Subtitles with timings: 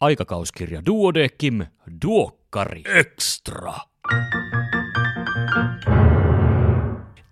[0.00, 1.66] Aikakauskirja Duodekim
[2.04, 3.74] Duokkari Extra.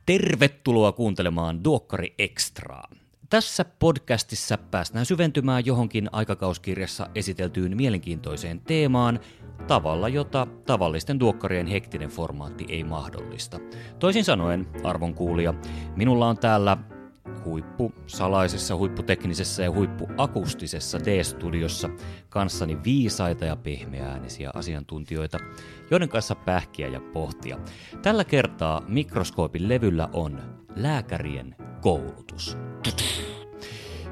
[0.06, 2.88] Tervetuloa kuuntelemaan Duokkari Extraa.
[3.30, 9.20] Tässä podcastissa päästään syventymään johonkin aikakauskirjassa esiteltyyn mielenkiintoiseen teemaan
[9.66, 13.58] tavalla, jota tavallisten duokkarien hektinen formaatti ei mahdollista.
[13.98, 15.54] Toisin sanoen, arvon kuulija,
[15.96, 16.76] minulla on täällä
[17.44, 21.90] huippu salaisessa, huipputeknisessä ja huippuakustisessa D-studiossa
[22.28, 25.38] kanssani viisaita ja pehmeäänisiä asiantuntijoita,
[25.90, 27.58] joiden kanssa pähkiä ja pohtia.
[28.02, 30.42] Tällä kertaa mikroskoopin levyllä on
[30.76, 32.58] lääkärien koulutus.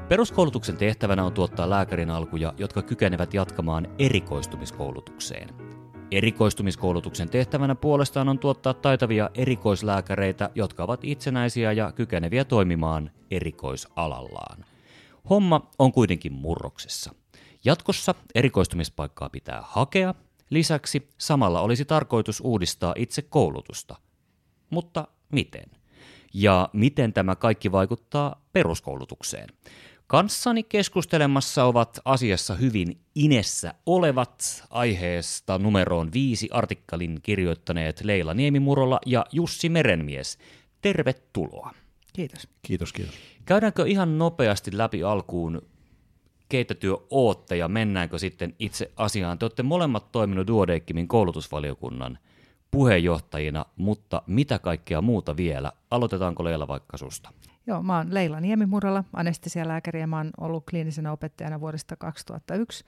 [0.09, 5.74] Peruskoulutuksen tehtävänä on tuottaa lääkärin alkuja, jotka kykenevät jatkamaan erikoistumiskoulutukseen.
[6.11, 14.65] Erikoistumiskoulutuksen tehtävänä puolestaan on tuottaa taitavia erikoislääkäreitä, jotka ovat itsenäisiä ja kykeneviä toimimaan erikoisalallaan.
[15.29, 17.15] Homma on kuitenkin murroksessa.
[17.65, 20.15] Jatkossa erikoistumispaikkaa pitää hakea,
[20.49, 23.95] lisäksi samalla olisi tarkoitus uudistaa itse koulutusta.
[24.69, 25.71] Mutta miten?
[26.33, 29.49] Ja miten tämä kaikki vaikuttaa peruskoulutukseen?
[30.07, 39.25] Kanssani keskustelemassa ovat asiassa hyvin inessä olevat aiheesta numeroon viisi artikkelin kirjoittaneet Leila Niemimurola ja
[39.31, 40.37] Jussi Merenmies.
[40.81, 41.71] Tervetuloa.
[42.13, 42.47] Kiitos.
[42.61, 43.15] Kiitos, kiitos.
[43.45, 45.61] Käydäänkö ihan nopeasti läpi alkuun,
[46.49, 49.39] keitä työ ootte ja mennäänkö sitten itse asiaan?
[49.39, 52.17] Te olette molemmat toiminut Duodeckimin koulutusvaliokunnan
[52.71, 55.71] puheenjohtajina, mutta mitä kaikkea muuta vielä?
[55.91, 57.29] Aloitetaanko Leila vaikka susta?
[57.67, 62.85] Joo, mä oon Leila Niemimurala, anestesialääkäri ja mä oon ollut kliinisenä opettajana vuodesta 2001.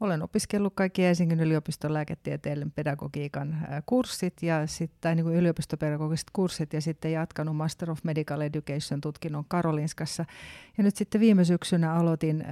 [0.00, 7.12] Olen opiskellut kaikki Helsingin yliopiston lääketieteen pedagogiikan kurssit ja sitten niin yliopistopedagogiset kurssit ja sitten
[7.12, 10.24] jatkanut Master of Medical Education tutkinnon Karolinskassa.
[10.78, 12.44] Ja nyt sitten viime syksynä aloitin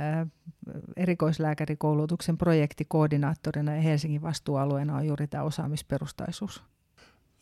[0.97, 6.63] erikoislääkärikoulutuksen projektikoordinaattorina ja Helsingin vastuualueena on juuri tämä osaamisperustaisuus.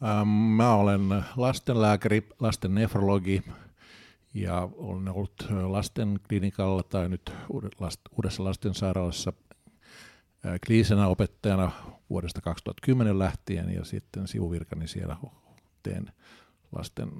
[0.04, 3.42] Ähm, mä olen lastenlääkäri, lasten nefrologi,
[4.34, 7.32] ja olen ollut lasten klinikalla tai nyt
[8.16, 9.32] uudessa lastensairaalassa
[10.66, 11.70] kliisenä opettajana
[12.10, 15.16] vuodesta 2010 lähtien ja sitten sivuvirkani siellä
[15.82, 16.12] teen
[16.72, 17.10] lasten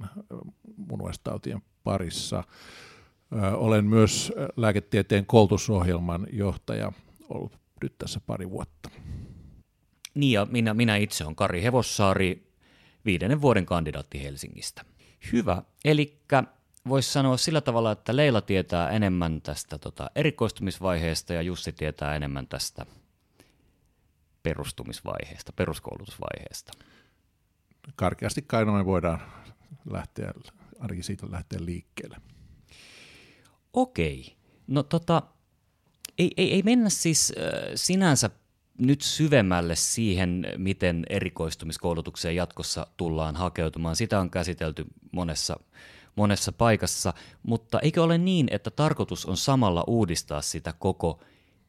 [0.77, 2.43] munuaistautien parissa.
[3.53, 6.91] Olen myös lääketieteen koulutusohjelman johtaja
[7.29, 8.89] ollut nyt tässä pari vuotta.
[10.13, 12.53] Niin ja minä, minä itse olen Kari Hevossaari,
[13.05, 14.85] viidennen vuoden kandidaatti Helsingistä.
[15.31, 16.19] Hyvä, eli
[16.87, 22.47] voisi sanoa sillä tavalla, että Leila tietää enemmän tästä tota, erikoistumisvaiheesta ja Jussi tietää enemmän
[22.47, 22.85] tästä
[24.43, 26.73] perustumisvaiheesta, peruskoulutusvaiheesta.
[27.95, 29.21] Karkeasti kai noin voidaan
[29.89, 30.33] lähteä,
[30.79, 32.17] ainakin siitä lähteä liikkeelle.
[33.73, 34.35] Okei.
[34.67, 35.21] No tota,
[36.17, 38.29] ei, ei, ei mennä siis äh, sinänsä
[38.77, 43.95] nyt syvemmälle siihen, miten erikoistumiskoulutukseen jatkossa tullaan hakeutumaan.
[43.95, 45.59] Sitä on käsitelty monessa
[46.15, 47.13] monessa paikassa,
[47.43, 51.19] mutta eikö ole niin, että tarkoitus on samalla uudistaa sitä koko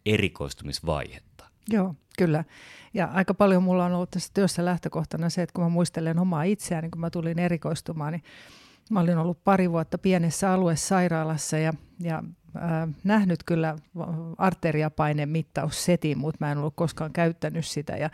[0.06, 1.46] erikoistumisvaihetta?
[1.68, 2.44] Joo, kyllä.
[2.94, 6.42] Ja aika paljon mulla on ollut tässä työssä lähtökohtana se, että kun mä muistelen omaa
[6.42, 8.22] itseäni, kun mä tulin erikoistumaan, niin
[8.90, 12.22] mä olin ollut pari vuotta pienessä aluesairaalassa ja, ja
[12.56, 13.76] äh, nähnyt kyllä
[14.38, 17.96] arteriapaineen mittaussetin, mutta mä en ollut koskaan käyttänyt sitä.
[17.96, 18.10] Ja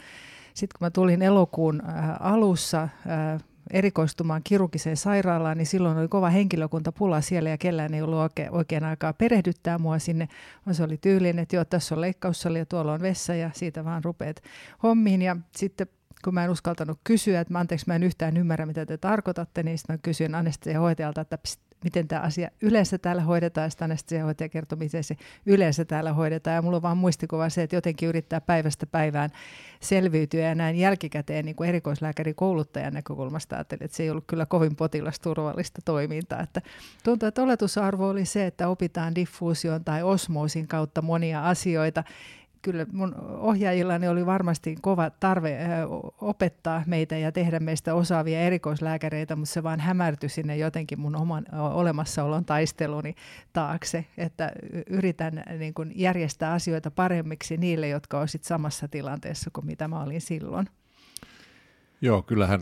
[0.54, 6.30] sitten kun mä tulin elokuun äh, alussa äh, erikoistumaan kirurgiseen sairaalaan, niin silloin oli kova
[6.30, 10.28] henkilökuntapula siellä ja kellään ei ollut oikein, oikein aikaa perehdyttää mua sinne,
[10.66, 13.84] vaan se oli tyylinen, että joo, tässä on leikkaussali ja tuolla on vessa ja siitä
[13.84, 14.42] vaan rupeat
[14.82, 15.22] hommiin.
[15.22, 15.86] Ja sitten
[16.24, 19.62] kun mä en uskaltanut kysyä, että mä, anteeksi mä en yhtään ymmärrä, mitä te tarkoitatte,
[19.62, 23.84] niin sitten mä kysyin anestesiahoitajalta, että pst, miten tämä asia yleensä täällä hoidetaan, ja sitten
[23.84, 26.54] anestesiahoitaja kertoi, miten se yleensä täällä hoidetaan.
[26.54, 29.30] Ja mulla on vaan muistikuva se, että jotenkin yrittää päivästä päivään
[29.80, 34.46] selviytyä, ja näin jälkikäteen niin kuin erikoislääkäri kouluttajan näkökulmasta ajattelin, että se ei ollut kyllä
[34.46, 36.40] kovin potilasturvallista toimintaa.
[36.40, 36.60] Että
[37.04, 42.04] tuntuu, että oletusarvo oli se, että opitaan diffuusion tai osmoosin kautta monia asioita,
[42.62, 45.58] kyllä mun ohjaajillani oli varmasti kova tarve
[46.20, 51.46] opettaa meitä ja tehdä meistä osaavia erikoislääkäreitä, mutta se vaan hämärtyi sinne jotenkin mun oman
[51.52, 53.14] olemassaolon taisteluni
[53.52, 54.52] taakse, että
[54.86, 60.20] yritän niin kuin järjestää asioita paremmiksi niille, jotka olisivat samassa tilanteessa kuin mitä mä olin
[60.20, 60.68] silloin.
[62.00, 62.60] Joo, kyllähän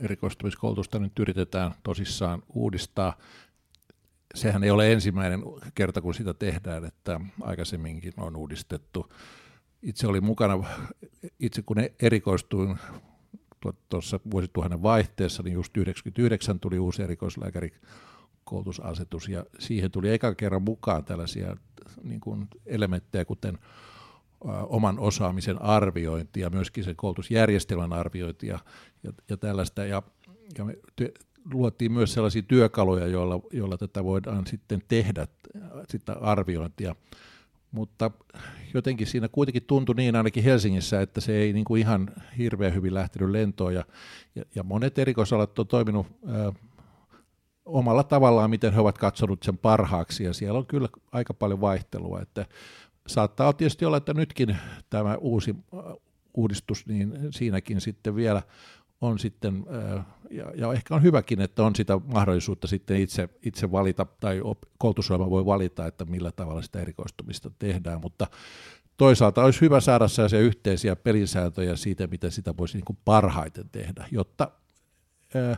[0.00, 3.16] erikoistumiskoulutusta nyt yritetään tosissaan uudistaa
[4.34, 5.42] sehän ei ole ensimmäinen
[5.74, 9.12] kerta, kun sitä tehdään, että aikaisemminkin on uudistettu.
[9.82, 10.64] Itse olin mukana,
[11.40, 12.78] itse kun erikoistuin
[13.88, 21.04] tuossa vuosituhannen vaihteessa, niin just 99 tuli uusi erikoislääkärikoulutusasetus, ja siihen tuli eka kerran mukaan
[21.04, 21.56] tällaisia
[22.02, 23.58] niin kuin elementtejä, kuten
[24.66, 28.58] oman osaamisen arviointi ja myöskin sen koulutusjärjestelmän arviointi ja,
[29.02, 29.84] ja, ja tällaista.
[29.84, 30.02] Ja,
[30.58, 30.76] ja me
[31.52, 35.26] luotiin myös sellaisia työkaluja, joilla, joilla tätä voidaan sitten tehdä,
[35.88, 36.94] sitä arviointia.
[37.72, 38.10] Mutta
[38.74, 42.94] jotenkin siinä kuitenkin tuntui niin ainakin Helsingissä, että se ei niin kuin ihan hirveän hyvin
[42.94, 43.74] lähtenyt lentoon.
[43.74, 43.84] Ja,
[44.54, 46.52] ja, monet erikoisalat on toiminut ää,
[47.64, 50.24] omalla tavallaan, miten he ovat katsonut sen parhaaksi.
[50.24, 52.20] Ja siellä on kyllä aika paljon vaihtelua.
[52.20, 52.46] Että
[53.06, 54.56] saattaa tietysti olla, että nytkin
[54.90, 55.56] tämä uusi
[56.34, 58.42] uudistus, niin siinäkin sitten vielä
[59.00, 59.64] on sitten,
[60.32, 64.40] ja, ja ehkä on hyväkin, että on sitä mahdollisuutta sitten itse, itse valita, tai
[64.78, 68.26] koulutusohjelma voi valita, että millä tavalla sitä erikoistumista tehdään, mutta
[68.96, 74.50] toisaalta olisi hyvä saada sellaisia yhteisiä pelisääntöjä siitä, miten sitä voisi niin parhaiten tehdä, jotta
[75.34, 75.56] ää,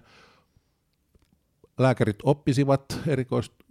[1.78, 3.00] lääkärit oppisivat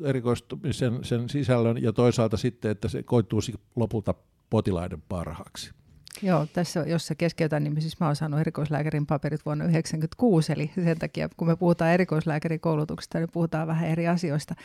[0.05, 4.13] erikoistumisen sen sisällön ja toisaalta sitten, että se koituisi lopulta
[4.49, 5.71] potilaiden parhaaksi.
[6.21, 10.71] Joo, tässä jos se keskeytän, niin siis mä oon saanut erikoislääkärin paperit vuonna 1996, eli
[10.83, 14.55] sen takia kun me puhutaan erikoislääkärikoulutuksesta, niin puhutaan vähän eri asioista.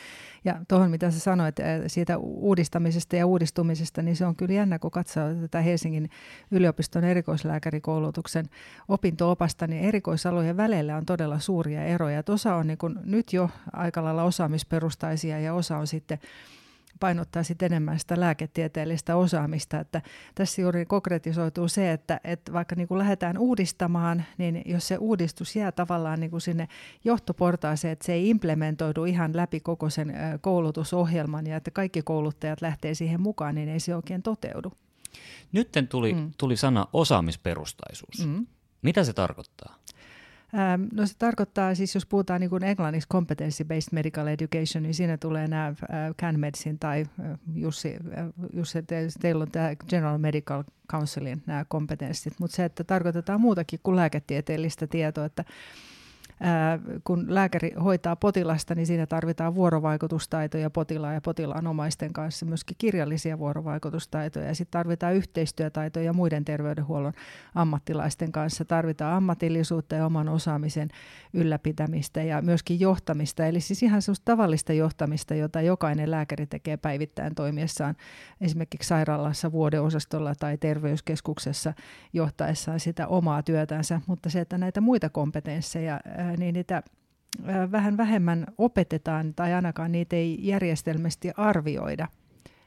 [0.45, 4.79] Ja tuohon mitä sä sanoit eh, siitä uudistamisesta ja uudistumisesta, niin se on kyllä jännä,
[4.79, 6.09] kun katsoo tätä Helsingin
[6.51, 8.45] yliopiston erikoislääkärikoulutuksen
[8.87, 12.19] opinto-opasta, niin erikoisalojen välillä on todella suuria eroja.
[12.19, 16.19] Et osa on niin kun nyt jo aika lailla osaamisperustaisia ja osa on sitten
[16.99, 19.79] painottaa sitten enemmän sitä lääketieteellistä osaamista.
[19.79, 20.01] Että
[20.35, 25.55] tässä juuri konkretisoituu se, että, että vaikka niin kuin lähdetään uudistamaan, niin jos se uudistus
[25.55, 26.67] jää tavallaan niin kuin sinne
[27.03, 32.93] johtoportaaseen, että se ei implementoidu ihan läpi koko sen koulutusohjelman ja että kaikki kouluttajat lähtee
[32.93, 34.73] siihen mukaan, niin ei se oikein toteudu.
[35.51, 36.31] Nyt tuli, mm.
[36.37, 38.27] tuli sana osaamisperustaisuus.
[38.27, 38.45] Mm.
[38.81, 39.75] Mitä se tarkoittaa?
[40.53, 45.17] Ähm, no se tarkoittaa siis, jos puhutaan niin kuin englanniksi competency-based medical education, niin siinä
[45.17, 45.75] tulee nämä äh,
[46.21, 48.79] CanMedsin tai äh, Jussi, äh, Jussi
[49.21, 54.87] teillä on tämä General Medical Councilin nämä kompetenssit, mutta se, että tarkoitetaan muutakin kuin lääketieteellistä
[54.87, 55.45] tietoa, että
[57.03, 63.39] kun lääkäri hoitaa potilasta, niin siinä tarvitaan vuorovaikutustaitoja potilaan ja potilaan omaisten kanssa, myöskin kirjallisia
[63.39, 64.47] vuorovaikutustaitoja.
[64.47, 67.13] Ja sitten tarvitaan yhteistyötaitoja muiden terveydenhuollon
[67.55, 68.65] ammattilaisten kanssa.
[68.65, 70.89] Tarvitaan ammatillisuutta ja oman osaamisen
[71.33, 73.45] ylläpitämistä ja myöskin johtamista.
[73.45, 77.95] Eli siis ihan sellaista tavallista johtamista, jota jokainen lääkäri tekee päivittäin toimiessaan
[78.41, 81.73] esimerkiksi sairaalassa, vuodeosastolla tai terveyskeskuksessa
[82.13, 84.01] johtaessaan sitä omaa työtänsä.
[84.07, 85.99] Mutta se, että näitä muita kompetensseja
[86.37, 86.83] niin niitä
[87.71, 92.07] vähän vähemmän opetetaan tai ainakaan niitä ei järjestelmästi arvioida.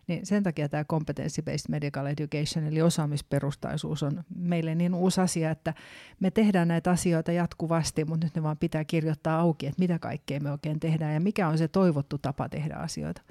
[0.07, 5.75] Niin sen takia tämä competency-based medical education eli osaamisperustaisuus on meille niin uusi asia, että
[6.21, 10.41] me tehdään näitä asioita jatkuvasti, mutta nyt ne vaan pitää kirjoittaa auki, että mitä kaikkea
[10.41, 13.23] me oikein tehdään ja mikä on se toivottu tapa tehdä asioita.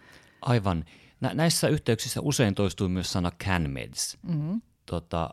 [0.42, 0.86] Aivan.
[1.22, 4.18] Nä- näissä yhteyksissä usein toistuu myös sana CanMeds.
[4.24, 4.62] Mm-hmm.
[4.86, 5.30] Tota,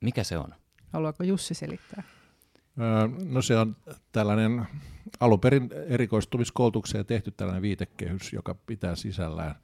[0.00, 0.54] mikä se on?
[0.92, 2.02] Haluaako Jussi selittää?
[3.24, 3.76] No se on
[4.12, 4.66] tällainen
[5.20, 9.54] alun perin erikoistumiskoulutukseen tehty tällainen viitekehys, joka pitää sisällään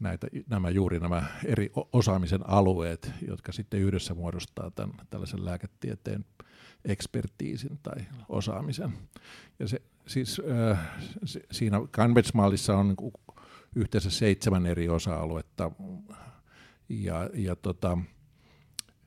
[0.00, 6.24] näitä, nämä juuri nämä eri osaamisen alueet, jotka sitten yhdessä muodostaa tämän, tällaisen lääketieteen
[6.84, 8.92] ekspertiisin tai osaamisen.
[9.58, 10.42] Ja se, siis,
[11.50, 13.12] siinä Canvas-mallissa on niin
[13.74, 15.70] yhteensä seitsemän eri osa-aluetta
[16.88, 17.98] ja, ja tota,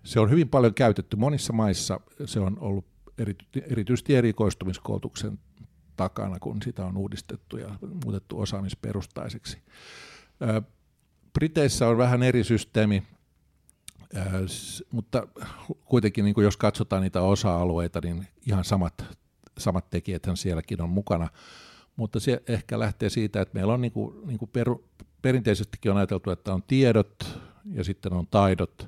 [0.04, 1.16] se on hyvin paljon käytetty.
[1.18, 2.93] Monissa maissa se on ollut
[3.70, 5.40] erityisesti erikoistumiskoulutuksen
[5.96, 7.70] takana, kun sitä on uudistettu ja
[8.04, 9.58] muutettu osaamisperustaiseksi.
[11.34, 13.04] Briteissä on vähän eri systeemi,
[14.92, 15.28] mutta
[15.86, 19.06] kuitenkin niin kuin jos katsotaan niitä osa-alueita, niin ihan samat,
[19.58, 21.30] samat tekijät sielläkin on mukana.
[21.96, 24.90] Mutta se ehkä lähtee siitä, että meillä on niin kuin, niin kuin peru,
[25.22, 27.40] perinteisestikin on ajateltu, että on tiedot
[27.72, 28.88] ja sitten on taidot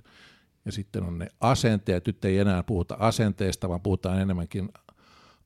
[0.66, 2.08] ja sitten on ne asenteet.
[2.08, 4.70] Nyt ei enää puhuta asenteesta, vaan puhutaan enemmänkin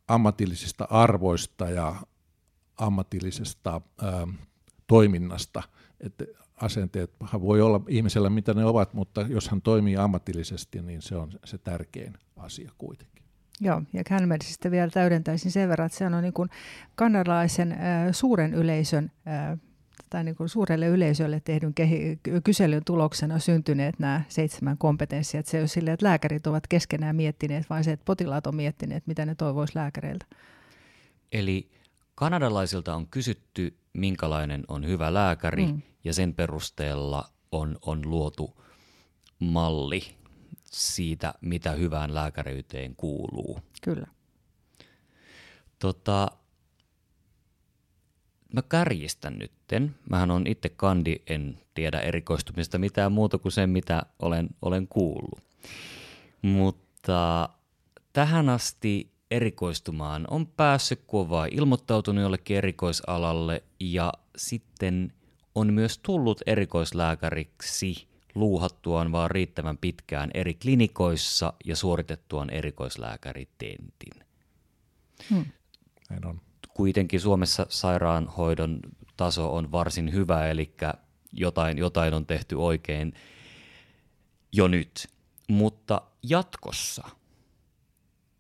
[0.07, 1.95] ammatillisista arvoista ja
[2.77, 4.27] ammatillisesta ää,
[4.88, 5.63] toiminnasta.
[5.99, 7.11] Että asenteet
[7.41, 11.57] voi olla ihmisellä mitä ne ovat, mutta jos hän toimii ammatillisesti, niin se on se
[11.57, 13.23] tärkein asia kuitenkin.
[13.61, 16.49] Joo, ja Canmedsistä vielä täydentäisin sen verran, että se on niin kuin
[16.95, 17.79] kanadalaisen äh,
[18.11, 19.59] suuren yleisön äh,
[20.10, 25.39] tai niin kuin suurelle yleisölle tehdyn kehi- kyselyn tuloksena syntyneet nämä seitsemän kompetenssia.
[25.39, 28.56] Että se ei ole silleen, että lääkärit ovat keskenään miettineet, vaan se, että potilaat on
[28.56, 30.25] miettineet, mitä ne toivoisi lääkäreiltä.
[31.32, 31.72] Eli
[32.16, 35.82] kanadalaisilta on kysytty, minkälainen on hyvä lääkäri, mm.
[36.04, 38.63] ja sen perusteella on, on luotu
[39.39, 40.01] malli
[40.63, 43.60] siitä, mitä hyvään lääkäriyteen kuuluu.
[43.82, 44.08] Kyllä.
[45.80, 46.28] Tota,
[48.53, 49.96] mä kärjistän nytten.
[50.10, 55.39] Mähän on itse kandi, en tiedä erikoistumista mitään muuta kuin sen, mitä olen, olen kuullut.
[56.41, 57.50] Mutta
[58.13, 65.13] tähän asti erikoistumaan on päässyt, kun on vaan ilmoittautunut jollekin erikoisalalle ja sitten
[65.56, 74.25] on myös tullut erikoislääkäriksi luuhattuaan vaan riittävän pitkään eri klinikoissa ja suoritettuaan erikoislääkäritentin.
[75.29, 75.46] Hmm.
[76.10, 76.41] Näin on.
[76.79, 78.79] Kuitenkin Suomessa sairaanhoidon
[79.17, 80.74] taso on varsin hyvä, eli
[81.33, 83.13] jotain, jotain on tehty oikein
[84.51, 85.07] jo nyt.
[85.48, 87.09] Mutta jatkossa–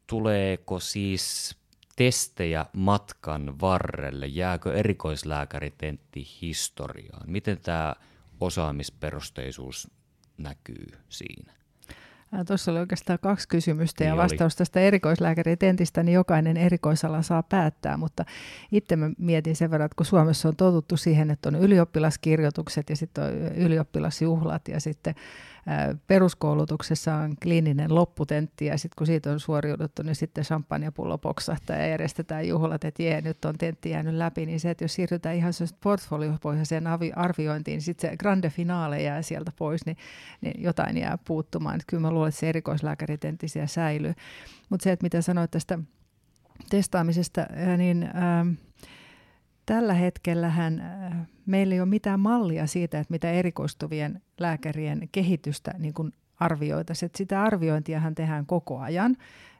[0.07, 1.55] tuleeko siis
[1.95, 4.27] testejä matkan varrelle?
[4.27, 7.31] Jääkö erikoislääkäritentti historiaan?
[7.31, 7.95] Miten tämä
[8.39, 9.91] osaamisperusteisuus
[10.37, 11.58] näkyy siinä?
[12.47, 14.57] Tuossa oli oikeastaan kaksi kysymystä niin ja vastaus oli.
[14.57, 18.25] tästä erikoislääkäritentistä, niin jokainen erikoisala saa päättää, mutta
[18.71, 22.95] itse mä mietin sen verran, että kun Suomessa on totuttu siihen, että on ylioppilaskirjoitukset ja
[22.95, 25.15] sitten on ylioppilasjuhlat ja sitten
[26.07, 31.87] peruskoulutuksessa on kliininen lopputentti ja sitten kun siitä on suoriuduttu, niin sitten champagnepullo poksahtaa ja
[31.87, 35.53] järjestetään juhlat, että jee, nyt on tentti jäänyt läpi, niin se, että jos siirrytään ihan
[35.83, 36.83] portfoliopohjaiseen
[37.15, 39.97] arviointiin, niin sitten se grande finale jää sieltä pois, niin,
[40.41, 41.75] niin jotain jää puuttumaan.
[41.75, 44.13] Että kyllä mä luulen, että se erikoislääkäritentti siellä säilyy.
[44.69, 45.79] Mutta se, että mitä sanoit tästä
[46.69, 47.47] testaamisesta,
[47.77, 48.03] niin...
[48.03, 48.68] Ähm,
[49.69, 55.93] tällä hetkellähän äh, meillä ei ole mitään mallia siitä, että mitä erikoistuvien lääkärien kehitystä niin
[55.93, 57.11] kuin arvioitaisiin.
[57.15, 59.17] Sitä arviointiahan tehdään koko ajan.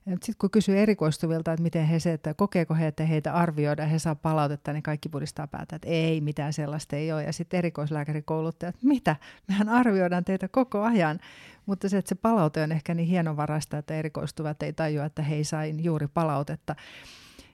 [0.07, 3.99] Sitten kun kysyy erikoistuvilta, että miten he se, että kokeeko he, että heitä arvioidaan, he
[3.99, 7.23] saa palautetta, niin kaikki pudistaa päätä, että ei, mitään sellaista ei ole.
[7.23, 9.15] Ja sitten erikoislääkärikouluttajat, mitä?
[9.47, 11.19] Mehän arvioidaan teitä koko ajan.
[11.65, 15.35] Mutta se, että se palaute on ehkä niin hienovaraista, että erikoistuvat ei tajua, että he
[15.35, 16.75] ei sain juuri palautetta.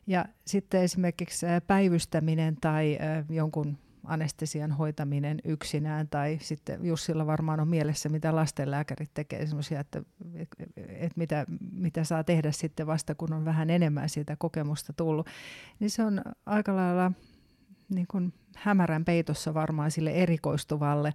[0.07, 2.97] Ja sitten esimerkiksi päivystäminen tai
[3.29, 10.01] jonkun anestesian hoitaminen yksinään, tai sitten Jussilla varmaan on mielessä, mitä lastenlääkärit tekee, semmoisia, että,
[10.87, 15.27] että mitä, mitä saa tehdä sitten vasta, kun on vähän enemmän siitä kokemusta tullut,
[15.79, 17.11] niin se on aika lailla
[17.89, 21.13] niin kuin hämärän peitossa varmaan sille erikoistuvalle,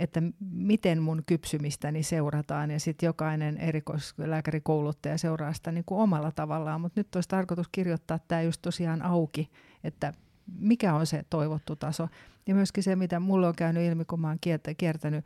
[0.00, 6.80] että miten mun kypsymistäni seurataan ja sitten jokainen erikoislääkärikouluttaja seuraa sitä niin kuin omalla tavallaan,
[6.80, 9.50] mutta nyt olisi tarkoitus kirjoittaa tämä just tosiaan auki,
[9.84, 10.12] että
[10.58, 12.08] mikä on se toivottu taso.
[12.46, 14.38] Ja myöskin se, mitä mulle on käynyt ilmi, kun mä oon
[14.76, 15.24] kiertänyt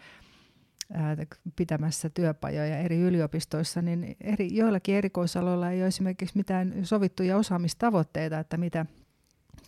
[1.57, 8.57] pitämässä työpajoja eri yliopistoissa, niin eri, joillakin erikoisaloilla ei ole esimerkiksi mitään sovittuja osaamistavoitteita, että
[8.57, 8.87] mitä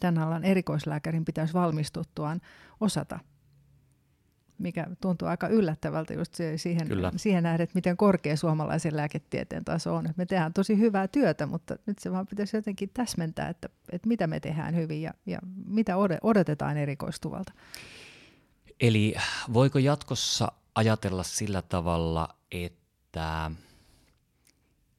[0.01, 2.41] tämän alan erikoislääkärin pitäisi valmistuttuaan
[2.81, 3.19] osata
[4.59, 10.09] mikä tuntuu aika yllättävältä just siihen, siihen nähden, että miten korkea suomalaisen lääketieteen taso on.
[10.17, 14.27] Me tehdään tosi hyvää työtä, mutta nyt se vaan pitäisi jotenkin täsmentää, että, että mitä
[14.27, 17.53] me tehdään hyvin ja, ja mitä odotetaan erikoistuvalta.
[18.81, 19.15] Eli
[19.53, 23.51] voiko jatkossa ajatella sillä tavalla, että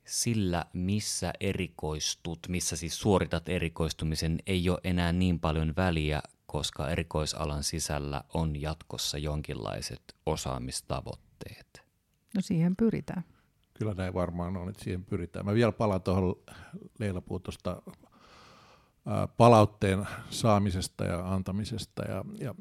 [0.06, 7.64] sillä, missä erikoistut, missä siis suoritat erikoistumisen, ei ole enää niin paljon väliä koska erikoisalan
[7.64, 11.84] sisällä on jatkossa jonkinlaiset osaamistavoitteet?
[12.36, 13.24] No siihen pyritään.
[13.74, 15.46] Kyllä näin varmaan on, että siihen pyritään.
[15.46, 16.36] Mä vielä palaan tuohon
[17.00, 17.82] Leila tuosta
[19.38, 22.04] palautteen saamisesta ja antamisesta.
[22.04, 22.56] Ja, ja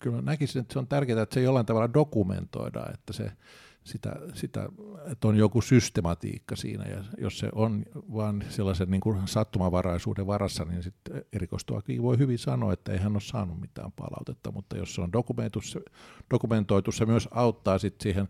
[0.00, 3.32] kyllä näkisin, että se on tärkeää, että se jollain tavalla dokumentoidaan, että se
[3.90, 4.68] sitä, sitä,
[5.12, 10.64] että on joku systematiikka siinä, ja jos se on vain sellaisen niin kuin sattumavaraisuuden varassa,
[10.64, 14.94] niin sitten erikoistuakin voi hyvin sanoa, että ei hän ole saanut mitään palautetta, mutta jos
[14.94, 15.12] se on
[16.30, 18.28] dokumentoitu, se myös auttaa sitten siihen,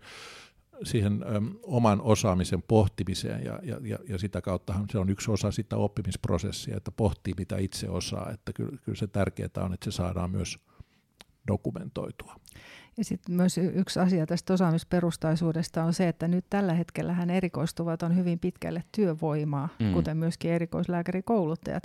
[0.82, 5.50] siihen äm, oman osaamisen pohtimiseen, ja, ja, ja, ja sitä kauttahan se on yksi osa
[5.50, 9.96] sitä oppimisprosessia, että pohtii mitä itse osaa, että kyllä, kyllä se tärkeää on, että se
[9.96, 10.58] saadaan myös
[11.46, 12.36] dokumentoitua.
[12.96, 18.02] Ja sitten myös yksi asia tästä osaamisperustaisuudesta on se, että nyt tällä hetkellä hän erikoistuvat
[18.02, 19.92] on hyvin pitkälle työvoimaa, mm.
[19.92, 21.82] kuten myöskin erikoislääkärikouluttajat.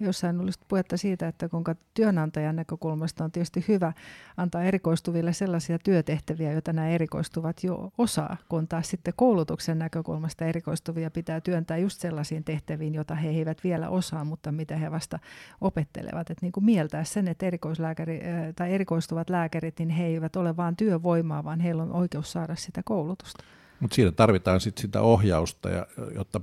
[0.00, 3.92] Jossain olisi puhetta siitä, että kuinka työnantajan näkökulmasta on tietysti hyvä
[4.36, 11.10] antaa erikoistuville sellaisia työtehtäviä, joita nämä erikoistuvat jo osaa, kun taas sitten koulutuksen näkökulmasta erikoistuvia
[11.10, 15.18] pitää työntää just sellaisiin tehtäviin, joita he eivät vielä osaa, mutta mitä he vasta
[15.60, 16.30] opettelevat.
[16.30, 18.20] Että niin kuin mieltää sen, että erikoislääkäri,
[18.56, 22.82] tai erikoistuvat lääkärit, niin he eivät ole vain työvoimaa, vaan heillä on oikeus saada sitä
[22.84, 23.44] koulutusta.
[23.80, 26.40] Mutta siinä tarvitaan sit sitä ohjausta, ja, jotta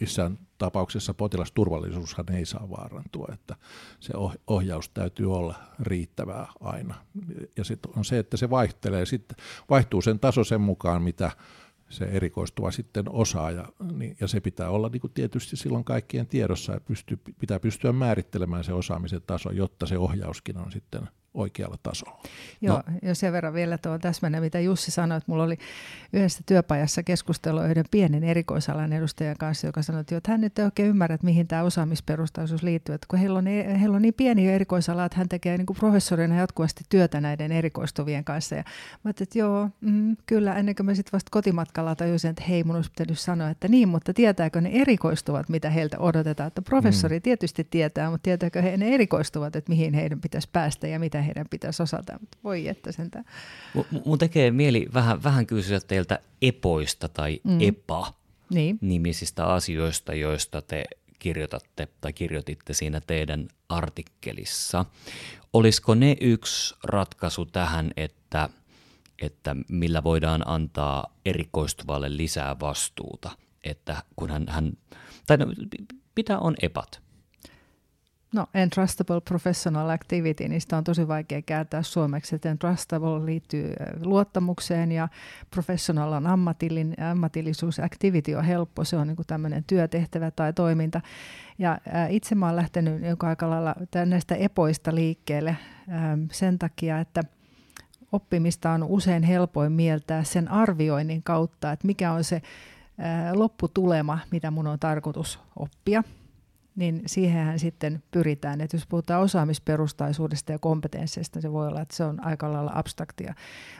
[0.00, 3.56] missään tapauksessa potilasturvallisuushan ei saa vaarantua, että
[4.00, 4.12] se
[4.46, 6.94] ohjaus täytyy olla riittävää aina.
[7.56, 9.36] Ja sitten on se, että se vaihtelee, sitten
[9.70, 11.30] vaihtuu sen taso sen mukaan, mitä
[11.88, 16.74] se erikoistuva sitten osaaja, niin, ja se pitää olla niin kuin tietysti silloin kaikkien tiedossa,
[16.74, 22.22] että pystyy, pitää pystyä määrittelemään se osaamisen taso, jotta se ohjauskin on sitten oikealla tasolla.
[22.60, 22.82] Joo, no.
[23.02, 25.58] ja sen verran vielä tuo täsmänä, mitä Jussi sanoi, että mulla oli
[26.12, 30.88] yhdessä työpajassa keskustelua yhden pienen erikoisalan edustajan kanssa, joka sanoi, että hän nyt ei oikein
[30.88, 35.04] ymmärrä, että mihin tämä osaamisperustaisuus liittyy, että kun heillä on, heillä on niin pieni erikoisala,
[35.04, 39.38] että hän tekee niin kuin professorina jatkuvasti työtä näiden erikoistuvien kanssa, ja mä ajattelin, että
[39.38, 43.18] joo, mm, kyllä, ennen kuin mä sitten vasta kotimatkalla tajusin, että hei, mun olisi pitänyt
[43.18, 47.22] sanoa, että niin, mutta tietääkö ne erikoistuvat, mitä heiltä odotetaan, että professori mm.
[47.22, 51.46] tietysti tietää, mutta tietääkö he ne erikoistuvat, että mihin heidän pitäisi päästä ja mitä heidän
[51.50, 53.24] pitäisi osata, mutta voi että sentään.
[54.04, 57.58] Mun tekee mieli vähän, vähän kysyä teiltä epoista tai mm.
[57.60, 58.12] epa
[58.50, 58.78] niin.
[58.80, 60.84] nimisistä asioista, joista te
[61.18, 64.84] kirjoitatte tai kirjoititte siinä teidän artikkelissa.
[65.52, 68.48] Olisiko ne yksi ratkaisu tähän, että,
[69.22, 73.30] että millä voidaan antaa erikoistuvalle lisää vastuuta,
[73.64, 74.72] että kun hän, hän
[75.26, 75.46] tai no,
[76.16, 77.05] mitä on epat?
[78.36, 82.34] No, entrustable professional activity, niistä on tosi vaikea kääntää suomeksi.
[82.34, 85.08] Että entrustable liittyy luottamukseen ja
[85.50, 87.80] professional on ammatillin, ammatillisuus.
[87.80, 91.00] Activity on helppo, se on niin kuin tämmöinen työtehtävä tai toiminta.
[91.58, 91.78] Ja
[92.08, 93.74] itse mä oon lähtenyt joka aika lailla
[94.06, 95.56] näistä epoista liikkeelle
[96.32, 97.22] sen takia, että
[98.12, 102.42] oppimista on usein helpoin mieltää sen arvioinnin kautta, että mikä on se
[103.34, 106.02] lopputulema, mitä mun on tarkoitus oppia–
[106.76, 108.60] niin siihenhän sitten pyritään.
[108.60, 113.34] Että jos puhutaan osaamisperustaisuudesta ja kompetensseista, se voi olla, että se on aika lailla abstraktia.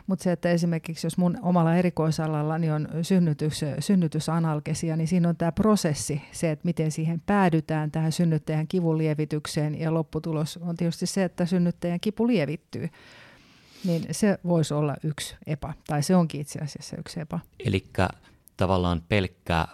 [0.06, 5.36] Mutta se, että esimerkiksi jos mun omalla erikoisalalla niin on synnytys, synnytysanalgesia, niin siinä on
[5.36, 11.24] tämä prosessi, se, että miten siihen päädytään tähän synnyttäjän kivulievitykseen ja lopputulos on tietysti se,
[11.24, 12.88] että synnyttäjän kipu lievittyy.
[13.84, 17.38] Niin se voisi olla yksi epä, tai se onkin itse asiassa yksi epä.
[17.64, 17.86] Eli
[18.56, 19.66] tavallaan pelkkä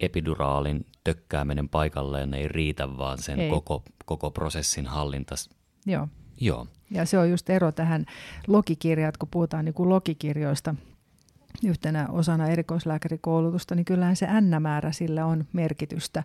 [0.00, 3.50] epiduraalin tökkääminen paikalleen ei riitä, vaan sen ei.
[3.50, 5.34] Koko, koko prosessin hallinta.
[5.86, 6.08] Joo.
[6.40, 6.66] Joo.
[6.90, 8.04] Ja se on just ero tähän
[8.46, 10.74] logikirjaan, kun puhutaan niin kuin logikirjoista
[11.66, 16.24] yhtenä osana erikoislääkärikoulutusta, niin kyllähän se n-määrä sillä on merkitystä,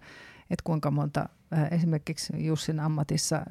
[0.49, 1.29] että kuinka monta
[1.71, 3.41] esimerkiksi Jussin ammatissa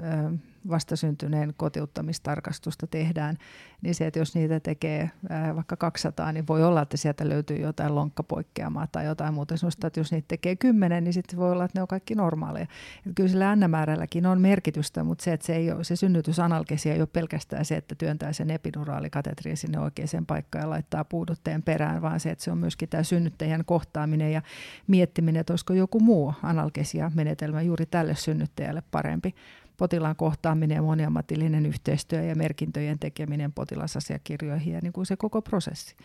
[0.69, 3.37] vastasyntyneen kotiuttamistarkastusta tehdään,
[3.83, 5.11] niin se, että jos niitä tekee
[5.55, 10.01] vaikka 200, niin voi olla, että sieltä löytyy jotain lonkkapoikkeamaa tai jotain muuta sellaista, että
[10.01, 12.67] jos niitä tekee 10, niin sitten voi olla, että ne on kaikki normaaleja.
[13.07, 17.01] Et kyllä sillä n-määrälläkin on merkitystä, mutta se, että se, ei ole, se synnytysanalgesia ei
[17.01, 22.21] ole pelkästään se, että työntää sen epiduraalikatetrin sinne oikeaan paikkaan ja laittaa puudutteen perään, vaan
[22.21, 24.43] se, että se on myöskin tämä synnyttäjän kohtaaminen ja
[24.87, 29.35] miettiminen, että olisiko joku muu analgesia-menetelmä juuri tälle synnyttäjälle parempi
[29.77, 35.97] potilaan kohtaaminen ja moniammatillinen yhteistyö ja merkintöjen tekeminen potilasasiakirjoihin ja niin kuin se koko prosessi.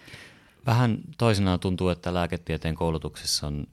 [0.66, 3.68] Vähän toisinaan tuntuu, että lääketieteen koulutuksessa on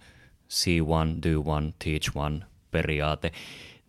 [0.49, 3.33] see one, do one, teach one periaate.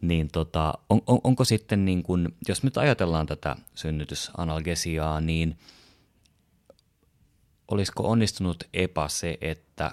[0.02, 5.58] Niin tota, on, on, onko sitten, niin kun, jos nyt ajatellaan tätä synnytysanalgesiaa, niin
[7.72, 9.92] olisiko onnistunut epä se, että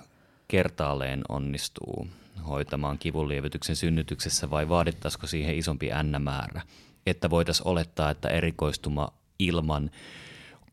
[0.49, 2.07] kertaalleen onnistuu
[2.49, 6.63] hoitamaan kivunlievityksen synnytyksessä vai vaadittaisiko siihen isompi n-määrä,
[7.07, 9.91] että voitaisiin olettaa, että erikoistuma ilman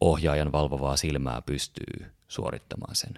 [0.02, 3.14] ohjaajan valvovaa silmää pystyy suorittamaan sen?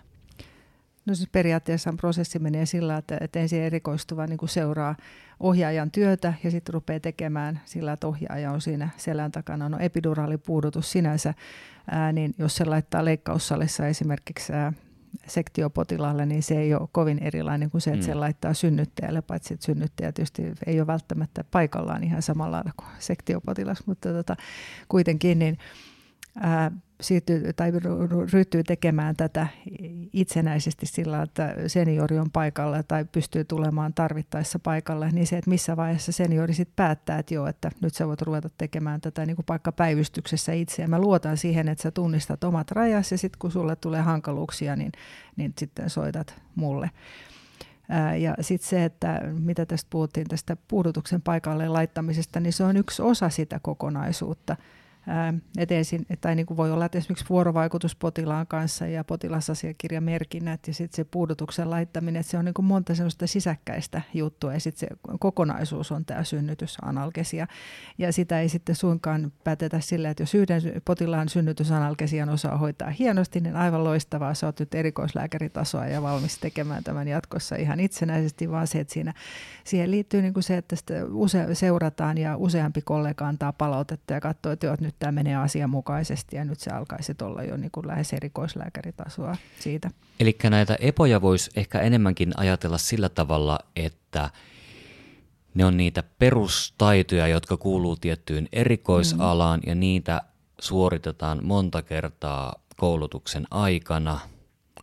[1.05, 4.95] No siis periaatteessa prosessi menee sillä, että, että ensin erikoistuva niin seuraa
[5.39, 9.69] ohjaajan työtä ja sitten rupeaa tekemään sillä, että ohjaaja on siinä selän takana.
[9.69, 11.33] No epiduraalipuudutus sinänsä,
[11.91, 14.73] ää, niin jos se laittaa leikkaussalissa esimerkiksi ää,
[15.27, 18.05] sektiopotilaalle, niin se ei ole kovin erilainen kuin se, että mm.
[18.05, 23.83] se laittaa synnyttäjälle, paitsi että synnyttäjä tietysti ei ole välttämättä paikallaan ihan samalla kuin sektiopotilas,
[23.85, 24.35] mutta tota,
[24.89, 25.57] kuitenkin niin
[26.35, 27.71] ää, siirtyy, tai
[28.33, 29.47] ryhtyy tekemään tätä
[30.13, 35.77] itsenäisesti sillä, että seniori on paikalla tai pystyy tulemaan tarvittaessa paikalle, niin se, että missä
[35.77, 39.45] vaiheessa seniori sitten päättää, että joo, että nyt sä voit ruveta tekemään tätä niin kuin
[39.75, 40.81] päivystyksessä itse.
[40.81, 44.75] Ja mä luotan siihen, että sä tunnistat omat rajasi ja sitten kun sulle tulee hankaluuksia,
[44.75, 44.91] niin,
[45.35, 46.89] niin sitten soitat mulle.
[48.19, 53.01] Ja sitten se, että mitä tästä puhuttiin tästä puudutuksen paikalle laittamisesta, niin se on yksi
[53.01, 54.55] osa sitä kokonaisuutta–
[55.57, 60.73] et ensin, tai niin kuin voi olla, että esimerkiksi vuorovaikutus potilaan kanssa ja potilasasiakirjamerkinnät ja
[60.73, 64.89] sitten se puudutuksen laittaminen, että se on niin kuin monta sellaista sisäkkäistä juttua ja sitten
[64.89, 67.47] se kokonaisuus on tämä synnytysanalgesia.
[67.97, 73.41] Ja sitä ei sitten suinkaan päätetä sillä, että jos yhden potilaan synnytysanalgesian osaa hoitaa hienosti,
[73.41, 78.67] niin aivan loistavaa, sä oot nyt erikoislääkäritasoa ja valmis tekemään tämän jatkossa ihan itsenäisesti, vaan
[78.67, 79.13] se, että siinä,
[79.63, 84.21] siihen liittyy niin kuin se, että sitä use, seurataan ja useampi kollega antaa palautetta ja
[84.21, 87.87] katsoo, että nyt nyt tämä menee asianmukaisesti ja nyt se alkaisi olla jo niin kuin
[87.87, 89.89] lähes erikoislääkäritasoa siitä.
[90.19, 94.29] Eli näitä epoja voisi ehkä enemmänkin ajatella sillä tavalla, että
[95.53, 99.69] ne on niitä perustaitoja, jotka kuuluu tiettyyn erikoisalaan mm.
[99.69, 100.21] ja niitä
[100.59, 104.19] suoritetaan monta kertaa koulutuksen aikana–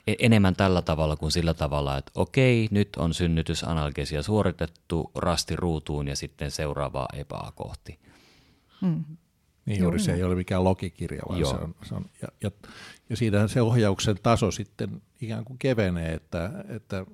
[0.07, 6.09] E- enemmän tällä tavalla kuin sillä tavalla, että okei, nyt on synnytysanalgesia suoritettu rasti ruutuun
[6.09, 7.99] ja sitten seuraavaa epää kohti.
[8.81, 9.05] Hmm.
[9.71, 11.51] Niin juuri Joo, se ei ole mikään logikirja, vaan Joo.
[11.51, 12.51] se on, se on ja, ja,
[13.11, 17.07] ja siitähän se ohjauksen taso sitten ikään kuin kevenee, että, että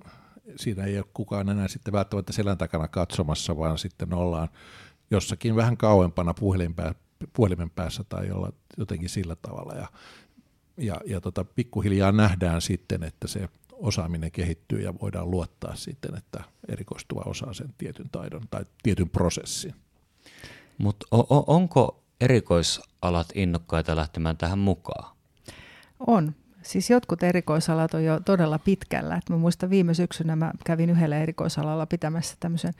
[0.56, 4.48] siinä ei ole kukaan enää sitten välttämättä selän takana katsomassa, vaan sitten ollaan
[5.10, 6.34] jossakin vähän kauempana
[7.32, 9.74] puhelimen päässä tai jolla, jotenkin sillä tavalla.
[9.74, 9.88] Ja,
[10.76, 16.44] ja, ja tota, pikkuhiljaa nähdään sitten, että se osaaminen kehittyy ja voidaan luottaa sitten, että
[16.68, 19.74] erikoistuva osaa sen tietyn taidon tai tietyn prosessin.
[20.78, 21.06] Mutta
[21.46, 25.16] onko erikoisalat innokkaita lähtemään tähän mukaan?
[26.06, 26.34] On.
[26.62, 29.16] Siis jotkut erikoisalat on jo todella pitkällä.
[29.16, 32.74] Et mä muistan viime syksynä mä kävin yhdellä erikoisalalla pitämässä tämmöisen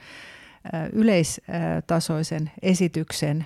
[0.93, 3.45] yleistasoisen esityksen,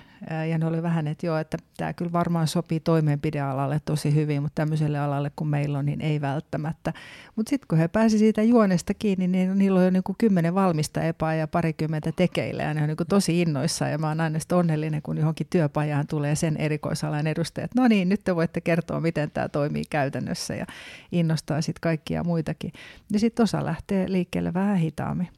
[0.50, 4.54] ja ne oli vähän, että joo, että tämä kyllä varmaan sopii toimenpidealalle tosi hyvin, mutta
[4.54, 6.92] tämmöiselle alalle kun meillä on, niin ei välttämättä.
[7.36, 10.54] Mutta sitten kun he pääsivät siitä juonesta kiinni, niin niillä on jo niin kuin kymmenen
[10.54, 14.20] valmista epää ja parikymmentä tekeillä, ja ne on niin kuin tosi innoissaan, ja mä oon
[14.20, 17.74] aina onnellinen, kun johonkin työpajaan tulee sen erikoisalan edustajat.
[17.74, 20.66] No niin, nyt te voitte kertoa, miten tämä toimii käytännössä, ja
[21.12, 22.72] innostaa sitten kaikkia muitakin.
[23.12, 25.28] Ja sitten osa lähtee liikkeelle vähän hitaammin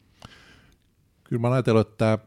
[1.34, 2.18] kyllä mä ajatellut, että tämä,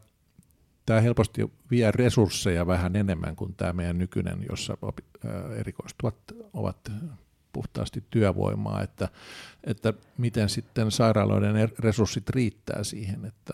[0.86, 4.76] tämä helposti vie resursseja vähän enemmän kuin tämä meidän nykyinen, jossa
[5.56, 6.14] erikoistuvat
[6.52, 6.92] ovat
[7.52, 9.08] puhtaasti työvoimaa, että,
[9.64, 13.52] että miten sitten sairaaloiden er-, resurssit riittää siihen, että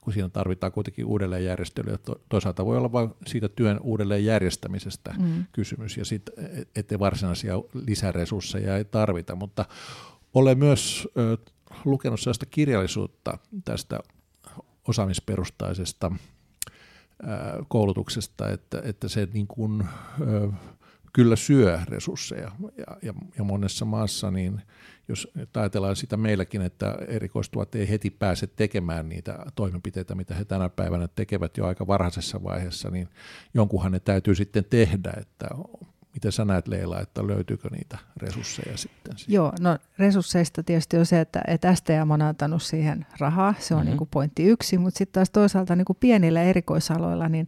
[0.00, 5.44] kun siinä tarvitaan kuitenkin uudelleenjärjestelyä, toisaalta voi olla vain siitä työn uudelleenjärjestämisestä mm.
[5.52, 6.34] kysymys, ja sitten
[6.76, 7.54] ettei varsinaisia
[7.86, 9.64] lisäresursseja ei tarvita, mutta
[10.34, 11.08] olen myös
[11.84, 14.00] lukenut sellaista kirjallisuutta tästä
[14.88, 16.12] osaamisperustaisesta
[17.68, 19.84] koulutuksesta, että, että se niin kuin,
[21.16, 22.50] kyllä syö resursseja.
[22.76, 24.62] Ja, ja, ja monessa maassa, niin
[25.08, 30.68] jos ajatellaan sitä meilläkin, että erikoistuvat ei heti pääse tekemään niitä toimenpiteitä, mitä he tänä
[30.68, 33.08] päivänä tekevät jo aika varhaisessa vaiheessa, niin
[33.54, 35.48] jonkunhan ne täytyy sitten tehdä, että
[36.16, 39.14] Miten sä näet Leila, että löytyykö niitä resursseja sitten?
[39.28, 43.80] Joo, no resursseista tietysti on se, että, että STM on antanut siihen rahaa, se on
[43.80, 43.88] mm-hmm.
[43.90, 47.46] niin kuin pointti yksi, mutta sitten taas toisaalta niin kuin pienillä erikoisaloilla, niin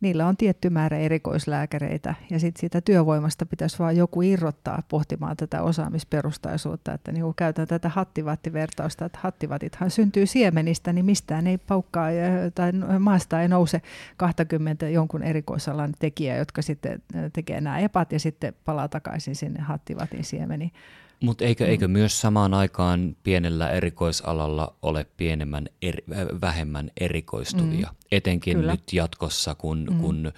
[0.00, 5.62] niillä on tietty määrä erikoislääkäreitä ja sitten siitä työvoimasta pitäisi vaan joku irrottaa pohtimaan tätä
[5.62, 12.08] osaamisperustaisuutta, että niin käytän tätä hattivattivertausta, että hattivatithan syntyy siemenistä, niin mistään ei paukkaa
[12.54, 13.82] tai maasta ei nouse
[14.16, 20.24] 20 jonkun erikoisalan tekijää, jotka sitten tekee nämä epat ja sitten palaa takaisin sinne hattivatin
[20.24, 20.72] siemeniin.
[21.20, 21.70] Mutta eikö, mm.
[21.70, 26.02] eikö myös samaan aikaan pienellä erikoisalalla ole pienemmän er,
[26.40, 27.96] vähemmän erikoistuvia, mm.
[28.12, 28.72] etenkin Kyllä.
[28.72, 30.00] nyt jatkossa, kun, mm.
[30.00, 30.32] kun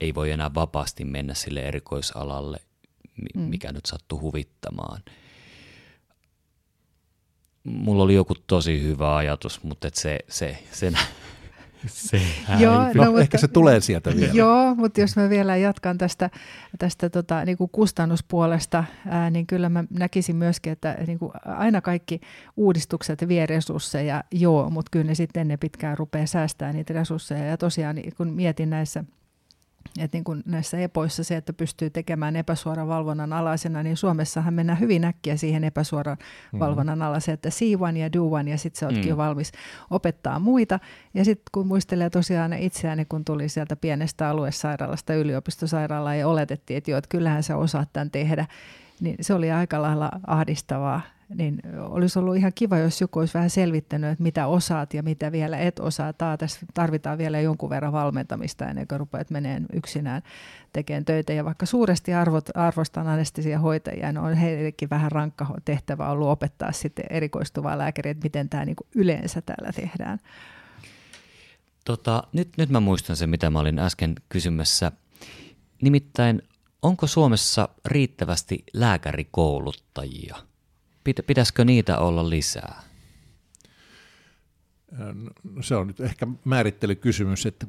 [0.00, 2.58] ei voi enää vapaasti mennä sille erikoisalalle,
[3.34, 3.40] mm.
[3.40, 3.74] mikä mm.
[3.74, 5.02] nyt sattuu huvittamaan.
[7.64, 10.92] Mulla oli joku tosi hyvä ajatus, mutta et se, se, se,
[11.86, 12.20] se
[12.58, 14.32] Joo, no, mutta, ehkä se tulee sieltä vielä.
[14.32, 16.30] Joo, mutta jos mä vielä jatkan tästä,
[16.78, 21.80] tästä tota, niin kuin kustannuspuolesta, ää, niin kyllä mä näkisin myöskin, että niin kuin aina
[21.80, 22.20] kaikki
[22.56, 27.44] uudistukset vie resursseja, joo, mutta kyllä ne sitten ne pitkään rupeaa säästämään niitä resursseja.
[27.44, 29.04] Ja tosiaan niin kun mietin näissä
[29.98, 34.80] että niin kuin näissä epoissa se, että pystyy tekemään epäsuoran valvonnan alaisena, niin Suomessahan mennään
[34.80, 36.58] hyvin äkkiä siihen epäsuoran mm-hmm.
[36.58, 39.08] valvonnan alaiseen, että see one ja do one, ja sitten se oletkin mm.
[39.08, 39.52] jo valmis
[39.90, 40.80] opettaa muita.
[41.14, 46.90] Ja sitten kun muistelee tosiaan itseäni, kun tuli sieltä pienestä aluesairaalasta yliopistosairaalaan ja oletettiin, että
[46.90, 48.46] joo, että kyllähän sä osaat tämän tehdä,
[49.00, 51.00] niin se oli aika lailla ahdistavaa
[51.34, 55.32] niin olisi ollut ihan kiva, jos joku olisi vähän selvittänyt, että mitä osaat ja mitä
[55.32, 56.12] vielä et osaa.
[56.12, 60.22] Taa, tässä tarvitaan vielä jonkun verran valmentamista ennen kuin rupeat meneen yksinään
[60.72, 61.32] tekemään töitä.
[61.32, 67.04] Ja vaikka suuresti arvot, arvostan anestesiahoitajia, niin on heillekin vähän rankka tehtävä ollut opettaa sitten
[67.10, 70.18] erikoistuvaa lääkäriä, että miten tämä niin yleensä täällä tehdään.
[71.84, 74.92] Tota, nyt, nyt mä muistan sen, mitä mä olin äsken kysymässä.
[75.82, 76.42] Nimittäin,
[76.82, 80.36] onko Suomessa riittävästi lääkärikouluttajia?
[81.26, 82.82] Pitäisikö niitä olla lisää?
[85.44, 87.66] No, se on nyt ehkä määrittelykysymys, että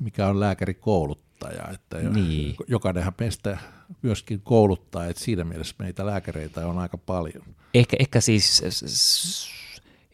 [0.00, 1.68] mikä on lääkärikouluttaja.
[1.74, 2.56] Että niin.
[2.68, 3.58] Jokainenhan meistä
[4.02, 7.42] myöskin kouluttaa, että siinä mielessä meitä lääkäreitä on aika paljon.
[7.74, 8.62] Ehkä, ehkä siis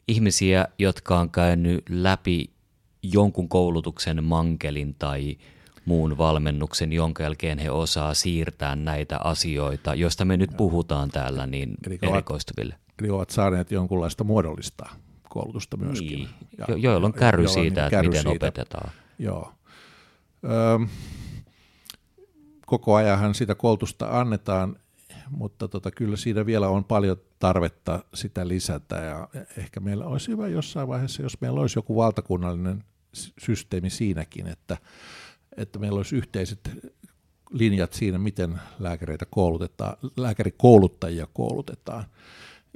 [0.09, 2.50] ihmisiä, jotka on käynyt läpi
[3.02, 5.38] jonkun koulutuksen mankelin tai
[5.90, 11.74] muun valmennuksen, jonka jälkeen he osaa siirtää näitä asioita, joista me nyt puhutaan täällä, niin
[11.87, 12.74] eli erikoistuville.
[12.74, 14.88] Ovat, eli ovat saaneet jonkunlaista muodollista
[15.29, 16.18] koulutusta myöskin.
[16.18, 16.29] Niin.
[16.59, 18.31] Ja, jo, joilla on kärry siitä, että miten siitä.
[18.31, 18.90] opetetaan.
[19.18, 19.53] Joo.
[20.74, 20.88] Öm,
[22.66, 24.76] koko ajanhan sitä koulutusta annetaan,
[25.31, 30.48] mutta tota, kyllä siinä vielä on paljon tarvetta sitä lisätä ja ehkä meillä olisi hyvä
[30.48, 32.85] jossain vaiheessa, jos meillä olisi joku valtakunnallinen
[33.38, 34.76] systeemi siinäkin, että,
[35.62, 36.70] että meillä olisi yhteiset
[37.51, 42.05] linjat siinä, miten lääkäreitä koulutetaan, lääkärikouluttajia koulutetaan.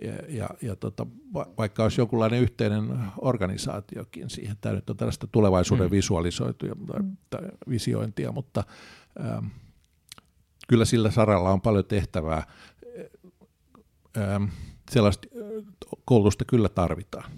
[0.03, 5.87] Ja, ja, ja tota, vaikka olisi jonkunlainen yhteinen organisaatiokin siihen, tämä nyt on tällaista tulevaisuuden
[5.87, 5.91] mm.
[5.91, 8.65] visualisoituja tai, tai visiointia, mutta
[9.21, 9.47] ähm,
[10.69, 12.47] kyllä sillä saralla on paljon tehtävää.
[14.17, 14.45] Ähm,
[14.91, 15.29] sellaista
[16.05, 17.31] koulutusta kyllä tarvitaan.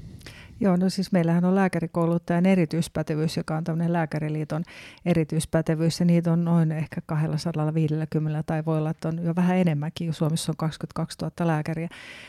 [0.61, 4.63] Joo, no siis meillähän on lääkärikouluttajan erityispätevyys, joka on tämmöinen lääkäriliiton
[5.05, 10.15] erityispätevyys, ja niitä on noin ehkä 250 tai voi olla, että on jo vähän enemmänkin,
[10.15, 11.89] Suomessa on 22 000 lääkäriä.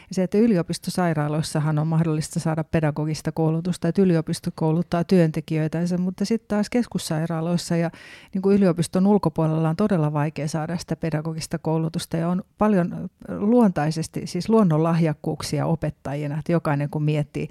[0.10, 6.48] Ja se, että yliopistosairaaloissahan on mahdollista saada pedagogista koulutusta, että yliopisto kouluttaa työntekijöitä, mutta sitten
[6.48, 7.92] taas keskussairaaloissa ja
[8.34, 14.28] niin kuin yliopiston ulkopuolella on todella vaikea saada sitä pedagogista koulutusta, ja on paljon luontaisesti,
[14.28, 17.50] siis luonnonlahjakkuuksia opettajina, että jokainen kun miettii,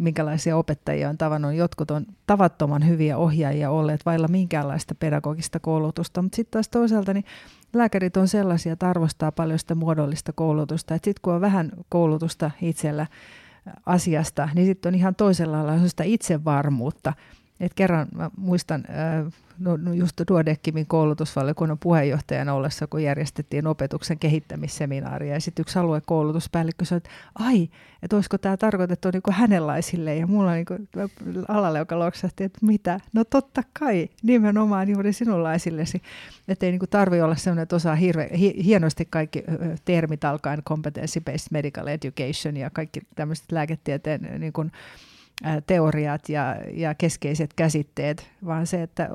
[0.00, 1.54] minkälaisia opettajia on tavannut.
[1.54, 7.24] Jotkut on tavattoman hyviä ohjaajia olleet vailla minkäänlaista pedagogista koulutusta, mutta sitten taas toisaalta niin
[7.74, 10.94] lääkärit on sellaisia, että arvostaa paljon sitä muodollista koulutusta.
[10.94, 13.06] Sitten kun on vähän koulutusta itsellä
[13.86, 17.12] asiasta, niin sitten on ihan toisella lailla itsevarmuutta.
[17.60, 18.84] Et kerran mä muistan,
[19.58, 25.34] no, no just Duodeckimin koulutusvaliokunnan puheenjohtajana ollessa, kun järjestettiin opetuksen kehittämisseminaaria.
[25.34, 27.68] Ja sitten yksi aluekoulutuspäällikkö sanoi, että ai,
[28.02, 30.16] että olisiko tämä tarkoitettu niin kuin hänenlaisille.
[30.16, 30.88] Ja mulla niin kuin,
[31.48, 33.00] alalle, joka loksahti, että mitä?
[33.12, 36.02] No totta kai, nimenomaan juuri sinunlaisillesi.
[36.48, 39.44] Että ei niin tarvitse olla sellainen, että osaa hirve, hi, hienosti kaikki
[39.84, 44.72] termit alkaen competency-based medical education ja kaikki tämmöiset lääketieteen niin kuin,
[45.66, 49.08] teoriat ja, ja keskeiset käsitteet, vaan se, että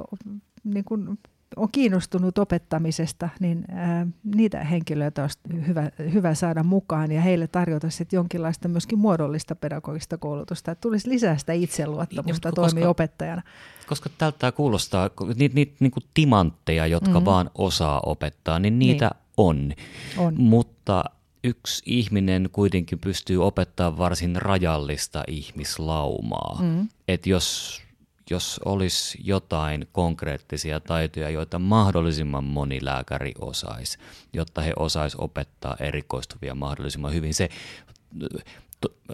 [0.64, 1.18] niin kun
[1.56, 7.90] on kiinnostunut opettamisesta, niin ää, niitä henkilöitä olisi hyvä, hyvä saada mukaan ja heille tarjota
[7.90, 13.42] sitten jonkinlaista myöskin muodollista pedagogista koulutusta, että tulisi lisää sitä itseluottamusta niin, toimia opettajana.
[13.88, 17.26] Koska tältä kuulostaa, niitä niit, niinku timantteja, jotka mm-hmm.
[17.26, 19.24] vaan osaa opettaa, niin niitä niin.
[19.38, 19.74] on.
[20.18, 20.34] on.
[20.38, 21.04] Mutta
[21.46, 26.58] yksi ihminen kuitenkin pystyy opettaa varsin rajallista ihmislaumaa.
[26.62, 26.90] Mm.
[27.08, 27.82] Että jos,
[28.30, 33.98] jos olisi jotain konkreettisia taitoja, joita mahdollisimman moni lääkäri osaisi,
[34.34, 37.50] jotta he osaisi opettaa erikoistuvia mahdollisimman hyvin, se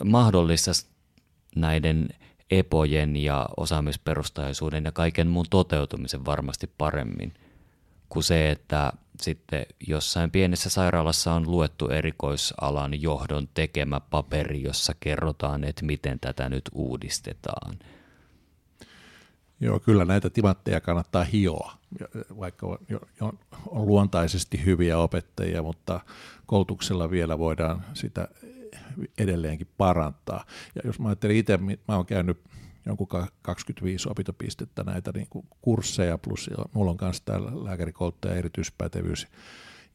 [0.04, 0.86] mahdollistaisi
[1.56, 2.10] näiden
[2.52, 7.34] epojen ja osaamisperustaisuuden ja kaiken muun toteutumisen varmasti paremmin
[8.10, 15.64] kuin se, että sitten jossain pienessä sairaalassa on luettu erikoisalan johdon tekemä paperi, jossa kerrotaan,
[15.64, 17.80] että miten tätä nyt uudistetaan.
[19.60, 21.74] Joo, kyllä näitä timantteja kannattaa hioa,
[22.40, 22.68] vaikka
[23.22, 26.00] on, on luontaisesti hyviä opettajia, mutta
[26.46, 28.28] koulutuksella vielä voidaan sitä
[29.18, 30.46] edelleenkin parantaa.
[30.76, 32.44] Ja jos mä ajattelin itse, mä oon käynyt
[32.86, 33.08] jonkun
[33.42, 39.28] 25 opintopistettä näitä niin kuin kursseja, plus mulla on myös täällä lääkärikouluttaja erityispätevyys.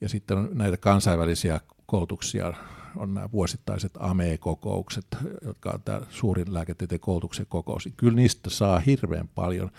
[0.01, 2.53] Ja sitten on näitä kansainvälisiä koulutuksia,
[2.97, 5.07] on nämä vuosittaiset AME-kokoukset,
[5.45, 7.89] jotka on tämä suurin lääketieteen koulutuksen kokous.
[7.97, 9.71] Kyllä niistä saa hirveän paljon,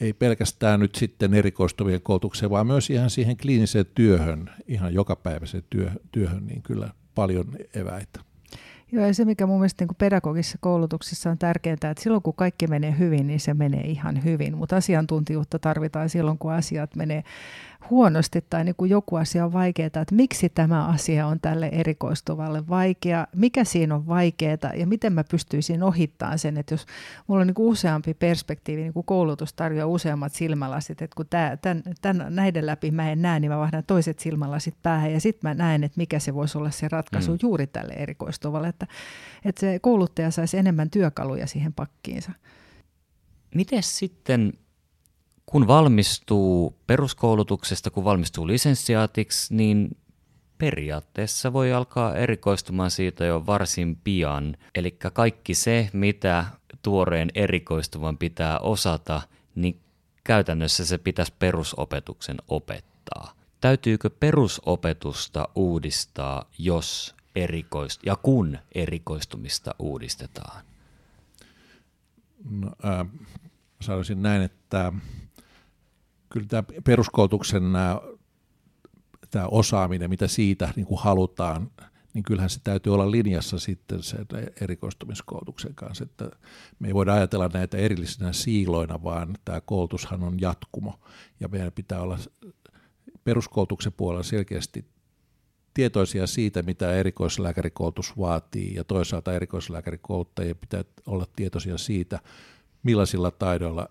[0.00, 5.64] ei pelkästään nyt sitten erikoistuvien koulutukseen, vaan myös ihan siihen kliiniseen työhön, ihan jokapäiväiseen
[6.12, 8.20] työhön, niin kyllä paljon eväitä.
[8.92, 12.66] Joo, ja se mikä mun mielestä niin pedagogisessa koulutuksessa on tärkeää, että silloin kun kaikki
[12.66, 17.24] menee hyvin, niin se menee ihan hyvin, mutta asiantuntijuutta tarvitaan silloin, kun asiat menee
[17.90, 22.68] huonosti tai niin kuin joku asia on vaikeaa, että miksi tämä asia on tälle erikoistuvalle
[22.68, 26.86] vaikea, mikä siinä on vaikeaa ja miten mä pystyisin ohittamaan sen, että jos
[27.26, 31.56] mulla on niin kuin useampi perspektiivi, niin kuin koulutus tarjoaa useammat silmälasit, että kun tämä,
[31.56, 35.50] tämän, tämän, näiden läpi mä en näe, niin mä vahdan toiset silmälasit päähän ja sitten
[35.50, 37.38] mä näen, että mikä se voisi olla se ratkaisu mm.
[37.42, 38.86] juuri tälle erikoistuvalle, että,
[39.44, 42.32] että se kouluttaja saisi enemmän työkaluja siihen pakkiinsa.
[43.54, 44.52] Miten sitten
[45.46, 49.96] kun valmistuu peruskoulutuksesta, kun valmistuu lisenssiaatiksi, niin
[50.58, 54.56] periaatteessa voi alkaa erikoistumaan siitä jo varsin pian.
[54.74, 56.44] Eli kaikki se, mitä
[56.82, 59.22] tuoreen erikoistuvan pitää osata,
[59.54, 59.80] niin
[60.24, 63.32] käytännössä se pitäisi perusopetuksen opettaa.
[63.60, 70.64] Täytyykö perusopetusta uudistaa, jos erikoist- ja kun erikoistumista uudistetaan?
[72.50, 73.06] No, äh,
[73.80, 74.92] sanoisin näin, että
[76.32, 78.00] kyllä tämä peruskoulutuksen nämä,
[79.30, 81.70] tämä osaaminen, mitä siitä niin kuin halutaan,
[82.14, 84.26] niin kyllähän se täytyy olla linjassa sitten sen
[84.60, 86.30] erikoistumiskoulutuksen kanssa, että
[86.78, 91.00] me ei voida ajatella näitä erillisinä siiloina, vaan tämä koulutushan on jatkumo,
[91.40, 92.18] ja meidän pitää olla
[93.24, 94.84] peruskoulutuksen puolella selkeästi
[95.74, 102.20] tietoisia siitä, mitä erikoislääkärikoulutus vaatii, ja toisaalta erikoislääkärikouluttajien pitää olla tietoisia siitä,
[102.82, 103.88] millaisilla taidoilla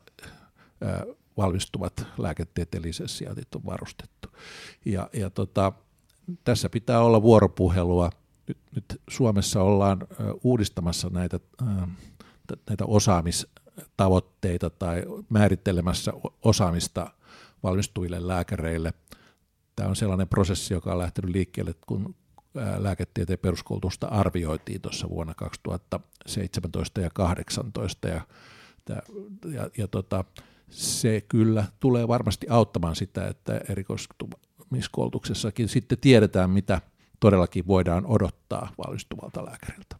[1.41, 4.29] valmistuvat lääketieteelliset sijaintit on varustettu.
[4.85, 5.73] Ja, ja tota,
[6.43, 8.09] tässä pitää olla vuoropuhelua.
[8.47, 10.07] Nyt, nyt Suomessa ollaan
[10.43, 11.39] uudistamassa näitä,
[12.69, 17.11] näitä osaamistavoitteita tai määrittelemässä osaamista
[17.63, 18.93] valmistuville lääkäreille.
[19.75, 22.15] Tämä on sellainen prosessi, joka on lähtenyt liikkeelle, kun
[22.77, 28.07] lääketieteen peruskoulutusta arvioitiin tuossa vuonna 2017 ja 2018.
[28.07, 28.21] Ja,
[28.89, 29.01] ja,
[29.51, 30.25] ja, ja tota,
[30.71, 36.81] se kyllä tulee varmasti auttamaan sitä, että erikoistumiskoulutuksessakin sitten tiedetään, mitä
[37.19, 39.95] todellakin voidaan odottaa valmistuvalta lääkäriltä.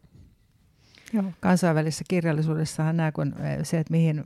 [1.12, 4.24] Joo, kansainvälisessä kirjallisuudessahan nämä, kun se, että mihin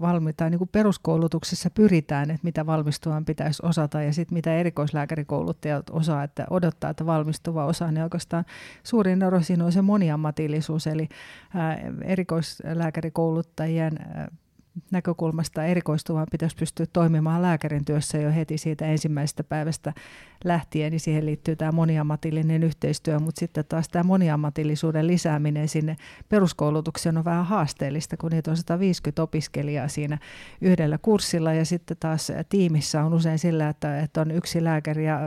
[0.00, 6.24] valmitaan, niin kuin peruskoulutuksessa pyritään, että mitä valmistuvan pitäisi osata ja sitten mitä erikoislääkärikouluttajat osaa,
[6.24, 8.44] että odottaa, että valmistuva osaa, niin oikeastaan
[8.82, 11.08] suurin ero siinä on se moniammatillisuus, eli
[11.54, 14.28] ää, erikoislääkärikouluttajien ää,
[14.90, 19.92] näkökulmasta erikoistuvan pitäisi pystyä toimimaan lääkärin työssä jo heti siitä ensimmäisestä päivästä
[20.44, 25.96] lähtien, niin siihen liittyy tämä moniammatillinen yhteistyö, mutta sitten taas tämä moniammatillisuuden lisääminen sinne
[26.28, 30.18] peruskoulutukseen on vähän haasteellista, kun niitä on 150 opiskelijaa siinä
[30.60, 35.20] yhdellä kurssilla ja sitten taas tiimissä on usein sillä, että, että on yksi lääkäri ja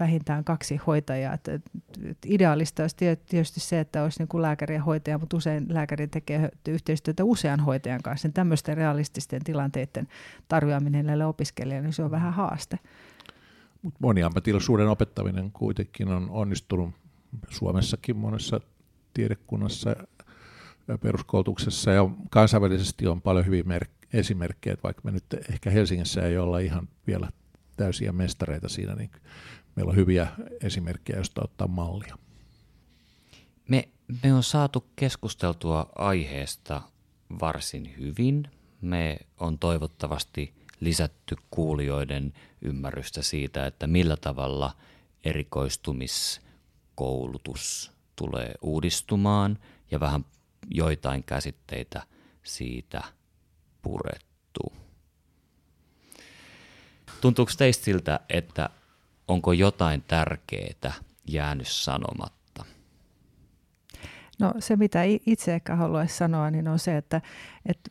[0.00, 1.34] vähintään kaksi hoitajaa.
[1.34, 1.60] Että
[2.26, 6.48] ideaalista olisi tietysti se, että olisi niin kuin lääkäri ja hoitaja, mutta usein lääkäri tekee
[6.68, 8.28] yhteistyötä usean hoitajan kanssa.
[8.28, 10.08] Niin tämmöisten realististen tilanteiden
[10.48, 12.78] tarjoaminen näille opiskelijoille, niin se on vähän haaste.
[13.82, 16.90] Mutta moniammatillisuuden opettaminen kuitenkin on onnistunut
[17.50, 18.60] Suomessakin monessa
[19.14, 19.96] tiedekunnassa
[20.88, 23.80] ja peruskoulutuksessa ja kansainvälisesti on paljon hyviä
[24.12, 27.28] esimerkkejä, vaikka me nyt ehkä Helsingissä ei olla ihan vielä
[27.76, 29.10] täysiä mestareita siinä, niin
[29.76, 30.26] meillä on hyviä
[30.62, 32.18] esimerkkejä, joista ottaa mallia.
[33.68, 33.88] Me,
[34.22, 36.82] me on saatu keskusteltua aiheesta
[37.40, 38.48] varsin hyvin.
[38.84, 44.76] Me on toivottavasti lisätty kuulijoiden ymmärrystä siitä, että millä tavalla
[45.24, 49.58] erikoistumiskoulutus tulee uudistumaan
[49.90, 50.24] ja vähän
[50.70, 52.02] joitain käsitteitä
[52.42, 53.02] siitä
[53.82, 54.72] purettu.
[57.20, 58.70] Tuntuuko teistä siltä, että
[59.28, 60.92] onko jotain tärkeää
[61.28, 62.33] jäänyt sanomatta?
[64.40, 67.20] No se, mitä itse ehkä haluaisin sanoa, niin on se, että,
[67.66, 67.90] että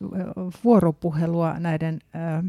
[0.64, 2.44] vuoropuhelua näiden äh,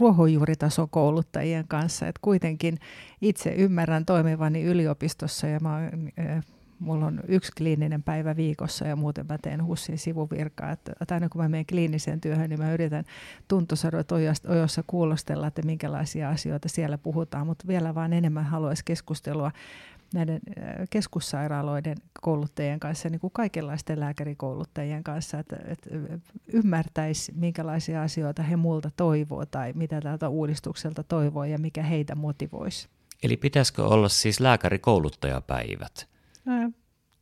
[0.00, 2.08] ruohonjuuritason kouluttajien kanssa.
[2.08, 2.78] Et kuitenkin
[3.20, 6.44] itse ymmärrän toimivani yliopistossa ja mä, äh,
[6.78, 10.70] mulla on yksi kliininen päivä viikossa ja muuten mä teen HUSin sivuvirkaa.
[10.70, 13.04] Et, et aina kun mä menen kliiniseen työhön, niin mä yritän
[13.48, 14.12] tuntosarvot
[14.48, 19.50] ojossa kuulostella, että minkälaisia asioita siellä puhutaan, mutta vielä vaan enemmän haluaisi keskustelua
[20.14, 20.40] näiden
[20.90, 25.90] keskussairaaloiden kouluttajien kanssa, niin kuin kaikenlaisten lääkärikouluttajien kanssa, että, että
[26.52, 32.88] ymmärtäisi, minkälaisia asioita he multa toivoo tai mitä tältä uudistukselta toivoo ja mikä heitä motivoisi.
[33.22, 36.08] Eli pitäisikö olla siis lääkärikouluttajapäivät?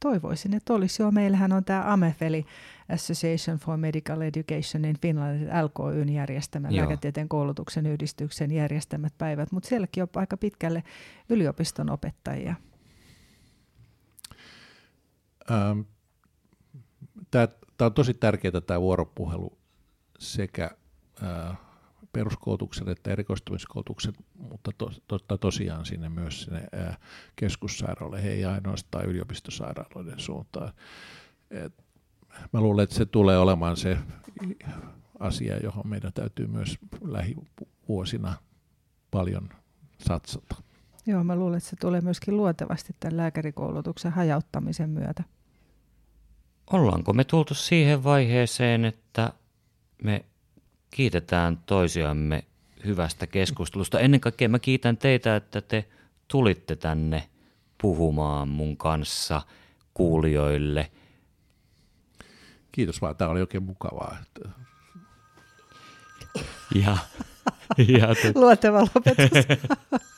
[0.04, 1.10] toivoisin, että olisi jo.
[1.10, 2.46] Meillähän on tämä AMEF, eli
[2.88, 6.76] Association for Medical Education in Finland, LKYn järjestämä Joo.
[6.78, 10.82] lääketieteen koulutuksen yhdistyksen järjestämät päivät, mutta sielläkin on aika pitkälle
[11.28, 12.54] yliopiston opettajia.
[15.50, 15.80] Ähm,
[17.30, 17.48] tämä,
[17.80, 19.58] on tosi tärkeää tämä vuoropuhelu
[20.18, 20.70] sekä
[21.22, 21.58] äh,
[22.12, 26.98] peruskoulutuksen että erikoistumiskoulutuksen, mutta to, to, tosiaan sinne myös sinne äh,
[27.36, 30.72] keskussairaaloille, ei ainoastaan yliopistosairaaloiden suuntaan.
[31.50, 31.84] Et
[32.52, 33.98] mä luulen, että se tulee olemaan se
[35.20, 38.34] asia, johon meidän täytyy myös lähivuosina
[39.10, 39.48] paljon
[39.98, 40.63] satsata.
[41.06, 45.24] Joo, mä luulen, että se tulee myöskin luontevasti tämän lääkärikoulutuksen hajauttamisen myötä.
[46.72, 49.32] Ollaanko me tultu siihen vaiheeseen, että
[50.02, 50.24] me
[50.90, 52.44] kiitetään toisiamme
[52.84, 54.00] hyvästä keskustelusta.
[54.00, 55.88] Ennen kaikkea mä kiitän teitä, että te
[56.28, 57.28] tulitte tänne
[57.82, 59.42] puhumaan mun kanssa
[59.94, 60.90] kuulijoille.
[62.72, 64.16] Kiitos vaan, tämä oli oikein mukavaa.
[66.74, 66.96] Ja,
[67.78, 68.32] ja te...
[68.34, 69.46] Luonteva lopetus.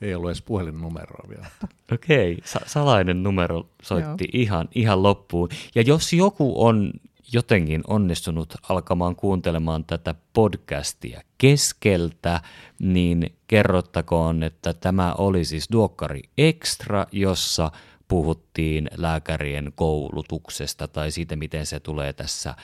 [0.00, 1.46] Ei ollut edes puhelinnumeroa vielä.
[1.92, 2.42] Okei, okay.
[2.44, 5.48] Sa- salainen numero soitti ihan, ihan loppuun.
[5.74, 6.92] Ja jos joku on
[7.32, 12.40] jotenkin onnistunut alkamaan kuuntelemaan tätä podcastia keskeltä,
[12.78, 17.70] niin kerrottakoon, että tämä oli siis Duokkari Extra, jossa
[18.08, 22.54] puhuttiin lääkärien koulutuksesta tai siitä, miten se tulee tässä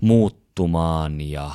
[0.00, 1.50] muuttumaan ja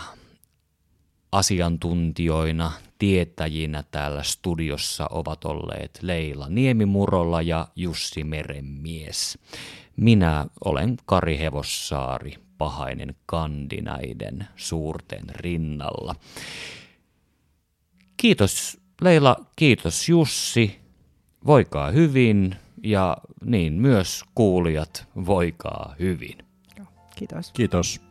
[1.32, 2.72] asiantuntijoina,
[3.06, 9.38] tietäjinä täällä studiossa ovat olleet Leila Niemimurolla ja Jussi Merenmies.
[9.96, 16.16] Minä olen Kari Hevossaari, pahainen kandinaiden suurten rinnalla.
[18.18, 20.80] Kiitos Leila, kiitos Jussi,
[21.46, 26.38] voikaa hyvin ja niin myös kuulijat, voikaa hyvin.
[27.16, 27.52] Kiitos.
[27.52, 28.05] Kiitos.